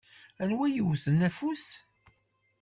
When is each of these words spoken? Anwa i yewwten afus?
Anwa 0.41 0.65
i 0.67 0.71
yewwten 0.75 1.21
afus? 1.27 1.65